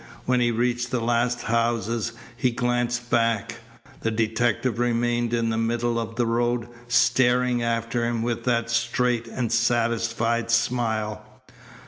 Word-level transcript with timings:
When 0.25 0.39
he 0.39 0.49
reached 0.49 0.89
the 0.89 0.99
last 0.99 1.43
houses 1.43 2.13
he 2.35 2.49
glanced 2.49 3.11
back. 3.11 3.59
The 3.99 4.09
detective 4.09 4.79
remained 4.79 5.31
in 5.31 5.51
the 5.51 5.59
middle 5.59 5.99
of 5.99 6.15
the 6.15 6.25
road, 6.25 6.67
staring 6.87 7.61
after 7.61 8.03
him 8.05 8.23
with 8.23 8.43
that 8.45 8.71
straight 8.71 9.27
and 9.27 9.51
satisfied 9.51 10.49
smile. 10.49 11.23